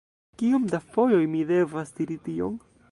Kiom 0.41 0.65
da 0.71 0.79
fojoj 0.95 1.21
mi 1.35 1.43
devas 1.53 1.97
diri 2.01 2.21
tion! 2.29 2.63